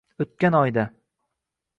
O'tkan 0.23 0.57
oyda 0.59 0.85